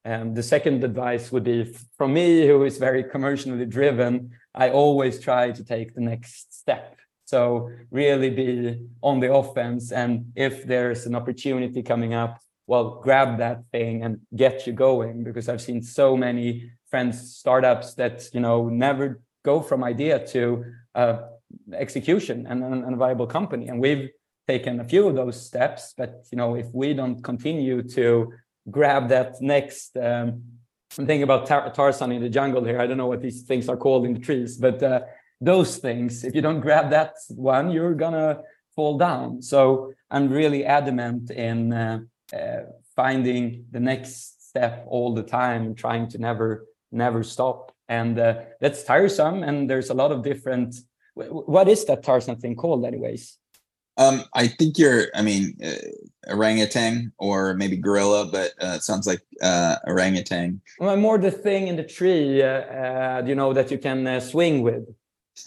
[0.05, 4.31] um, the second advice would be from me, who is very commercially driven.
[4.55, 6.97] I always try to take the next step.
[7.27, 13.39] So really be on the offense, and if there's an opportunity coming up, well, grab
[13.39, 15.23] that thing and get you going.
[15.23, 20.65] Because I've seen so many friends startups that you know never go from idea to
[20.95, 21.19] uh,
[21.73, 24.11] execution and, and, a viable company and we've
[24.47, 28.33] taken a few of those steps but you know if we don't continue to
[28.69, 30.43] grab that next um,
[30.99, 32.81] I'm thinking about Tar- Tarzan in the jungle here.
[32.81, 35.03] I don't know what these things are called in the trees, but uh,
[35.41, 38.43] those things, if you don't grab that one, you're gonna
[38.75, 39.41] fall down.
[39.41, 42.01] So I'm really adamant in uh,
[42.35, 42.63] uh,
[42.97, 47.73] finding the next step all the time and trying to never never stop.
[47.89, 49.45] And uh, that's tiresome.
[49.45, 50.75] And there's a lot of different.
[51.15, 53.37] What is that tiresome thing called, anyways?
[54.01, 55.09] Um, I think you're.
[55.15, 60.61] I mean, uh, orangutan or maybe gorilla, but uh, it sounds like uh, orangutan.
[60.79, 64.21] Well, more the thing in the tree, uh, uh, you know, that you can uh,
[64.21, 64.85] swing with.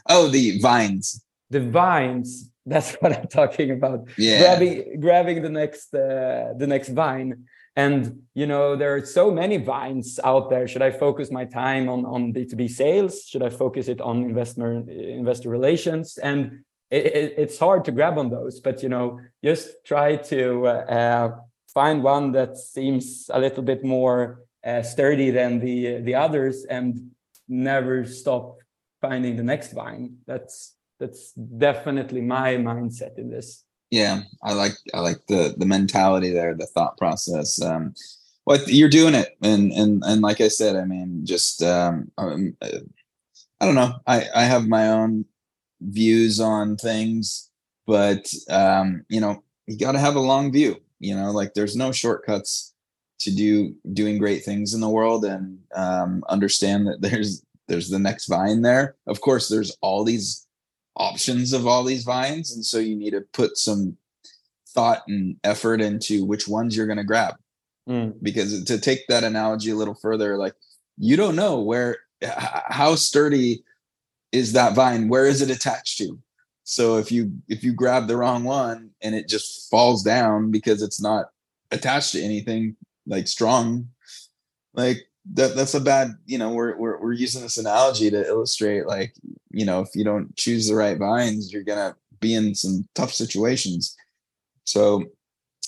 [0.08, 1.24] Oh, the vines.
[1.49, 2.49] The vines.
[2.66, 4.08] That's what I'm talking about.
[4.18, 4.39] Yeah.
[4.39, 7.45] Grabbing, grabbing the next, the next vine.
[7.76, 10.68] And you know, there are so many vines out there.
[10.68, 13.24] Should I focus my time on on B2B sales?
[13.26, 16.20] Should I focus it on investor investor relations?
[16.20, 16.64] And
[16.94, 21.36] it, it, it's hard to grab on those, but you know, just try to uh,
[21.74, 27.12] find one that seems a little bit more uh, sturdy than the the others, and
[27.48, 28.58] never stop
[29.02, 30.18] finding the next vine.
[30.28, 33.64] That's that's definitely my mindset in this.
[33.89, 37.60] Yeah, I like I like the the mentality there, the thought process.
[37.60, 37.96] Um,
[38.68, 43.66] you're doing it, and and and like I said, I mean, just um, um I
[43.66, 43.96] don't know.
[44.06, 45.26] I I have my own
[45.84, 47.50] views on things,
[47.86, 50.78] but um, you know, you got to have a long view.
[51.00, 52.74] You know, like there's no shortcuts
[53.20, 58.00] to do doing great things in the world, and um, understand that there's there's the
[58.00, 58.96] next vine there.
[59.08, 60.46] Of course, there's all these
[60.96, 63.98] options of all these vines, and so you need to put some
[64.70, 67.36] thought and effort into which ones you're going to grab.
[67.88, 68.16] Mm.
[68.22, 70.54] Because to take that analogy a little further, like
[70.98, 73.64] you don't know where how sturdy
[74.34, 76.20] is that vine where is it attached to?
[76.66, 80.82] So if you if you grab the wrong one and it just falls down because
[80.82, 81.28] it's not
[81.72, 82.76] attached to anything
[83.08, 83.88] like strong
[84.74, 84.98] like
[85.34, 89.14] that that's a bad you know we're, we're we're using this analogy to illustrate like
[89.52, 93.14] you know if you don't choose the right vines you're gonna be in some tough
[93.14, 93.96] situations.
[94.64, 95.04] So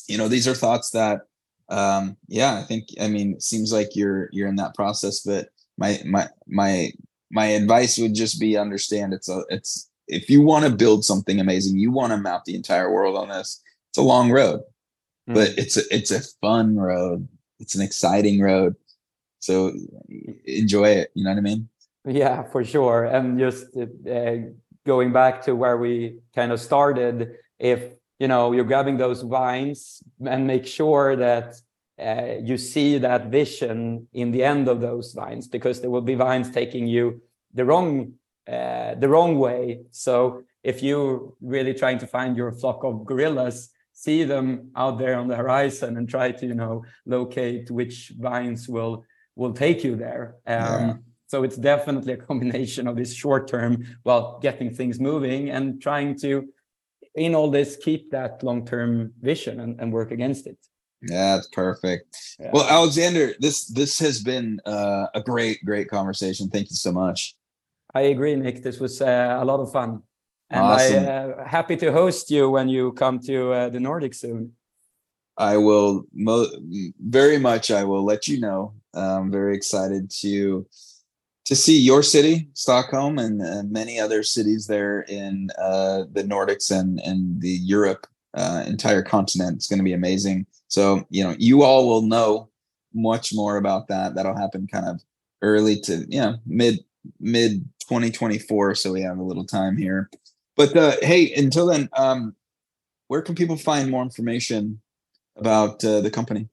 [0.08, 1.22] you know these are thoughts that
[1.70, 5.50] um yeah i think i mean it seems like you're you're in that process but
[5.80, 6.92] my my my
[7.36, 11.40] my advice would just be understand it's a it's if you want to build something
[11.40, 13.62] amazing, you want to map the entire world on this.
[13.90, 14.62] It's a long road,
[15.30, 15.34] mm.
[15.34, 17.28] but it's a it's a fun road.
[17.60, 18.76] It's an exciting road.
[19.40, 19.74] So
[20.46, 21.12] enjoy it.
[21.14, 21.70] You know what I mean?
[22.08, 23.06] Yeah, for sure.
[23.06, 24.36] And just uh,
[24.86, 27.82] going back to where we kind of started, if
[28.20, 31.56] you know you're grabbing those vines and make sure that
[32.00, 36.16] uh, you see that vision in the end of those vines because there will be
[36.16, 37.22] vines taking you
[37.54, 38.14] the wrong
[38.48, 39.80] uh, the wrong way.
[39.92, 45.18] So if you're really trying to find your flock of gorillas see them out there
[45.18, 49.04] on the horizon and try to you know locate which vines will
[49.36, 50.36] will take you there.
[50.46, 50.94] Um, yeah.
[51.28, 56.20] so it's definitely a combination of this short term well getting things moving and trying
[56.20, 56.48] to
[57.16, 60.60] in all this keep that long term vision and, and work against it
[61.02, 62.16] yeah, that's perfect.
[62.40, 62.52] Yeah.
[62.54, 66.50] Well, Alexander, this this has been uh, a great, great conversation.
[66.50, 67.36] Thank you so much.
[67.94, 68.64] I agree, Nick.
[68.64, 70.02] This was uh, a lot of fun,
[70.50, 71.06] and awesome.
[71.06, 74.54] I uh, happy to host you when you come to uh, the Nordic soon.
[75.38, 76.50] I will mo-
[77.00, 77.72] very much.
[77.72, 78.74] I will let you know.
[78.94, 80.66] I'm very excited to
[81.46, 86.72] to see your city, Stockholm, and, and many other cities there in uh, the Nordics
[86.72, 89.58] and and the Europe uh, entire continent.
[89.58, 90.46] It's going to be amazing.
[90.68, 92.50] So, you know, you all will know
[92.94, 94.16] much more about that.
[94.16, 95.02] That'll happen kind of
[95.42, 96.84] early to, you know, mid
[97.20, 98.76] mid 2024.
[98.76, 100.10] So we have a little time here.
[100.56, 102.36] But uh, hey, until then, um,
[103.08, 104.82] where can people find more information
[105.38, 106.48] about uh, the company?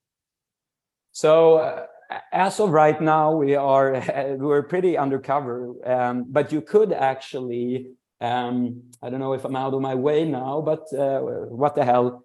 [1.13, 1.87] So uh,
[2.33, 4.03] as of right now, we are
[4.39, 7.93] we're pretty undercover, um, but you could actually
[8.23, 11.85] um, I don't know if I'm out of my way now, but uh, what the
[11.85, 12.25] hell?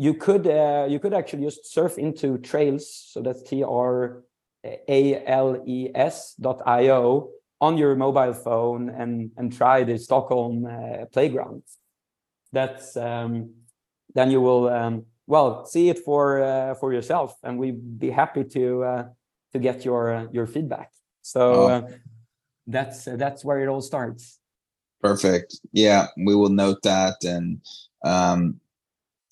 [0.00, 4.22] You could uh, you could actually just surf into Trales so that's T R
[4.64, 7.30] A L E S dot I O
[7.60, 11.64] on your mobile phone and and try the Stockholm uh, playground.
[12.52, 13.54] That's um,
[14.14, 18.44] then you will um, well see it for uh, for yourself, and we'd be happy
[18.44, 19.04] to uh,
[19.52, 20.92] to get your uh, your feedback.
[21.22, 21.88] So oh.
[22.68, 24.38] that's that's where it all starts.
[25.00, 25.58] Perfect.
[25.72, 27.16] Yeah, we will note that.
[27.24, 27.60] And
[28.04, 28.60] um,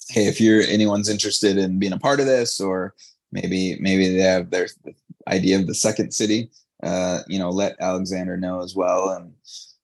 [0.09, 2.95] hey, if you're anyone's interested in being a part of this, or
[3.33, 4.69] maybe maybe they have their
[5.29, 6.51] idea of the second city,
[6.83, 9.11] uh, you know, let Alexander know as well.
[9.11, 9.33] And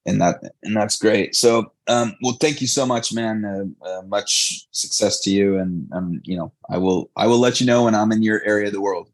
[0.06, 1.34] and that and that's great.
[1.34, 3.44] So, um, well, thank you so much, man.
[3.44, 7.60] Uh, uh, much success to you, and um, you know, I will I will let
[7.60, 9.10] you know when I'm in your area of the world.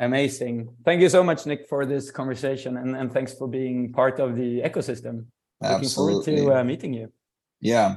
[0.00, 0.68] Amazing.
[0.84, 4.36] Thank you so much, Nick, for this conversation, and, and thanks for being part of
[4.36, 5.26] the ecosystem.
[5.62, 5.72] Absolutely.
[5.72, 7.12] Looking forward to uh, meeting you.
[7.60, 7.96] Yeah.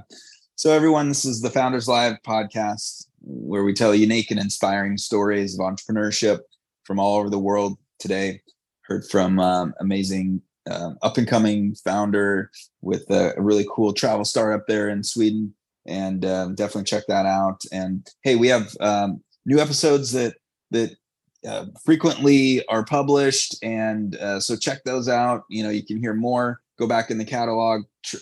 [0.61, 5.57] So, everyone, this is the Founders Live podcast where we tell unique and inspiring stories
[5.57, 6.41] of entrepreneurship
[6.83, 8.43] from all over the world today.
[8.83, 10.39] Heard from um, amazing
[10.69, 12.51] um, up and coming founder
[12.83, 15.51] with a, really cool travel startup there in Sweden.
[15.87, 17.63] And um, definitely check that out.
[17.71, 20.35] And hey, we have um, new episodes that
[20.69, 20.95] that
[21.43, 25.41] uh, frequently are published, and uh, so check those out.
[25.49, 26.61] You know, you can hear more.
[26.77, 27.81] Go back in the catalog.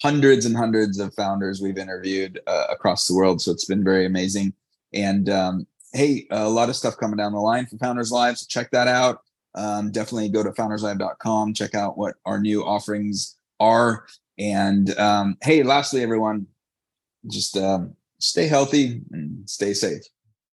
[0.00, 4.06] hundreds and hundreds of founders we've interviewed uh, across the world, so it's been very
[4.06, 4.52] amazing.
[4.94, 8.38] And um, hey, a lot of stuff coming down the line for Founders Live.
[8.38, 9.22] So check that out
[9.58, 14.06] um, definitely go to founderslive.com, check out what our new offerings are.
[14.38, 16.46] And um, hey, lastly, everyone,
[17.26, 20.02] just um, stay healthy and stay safe.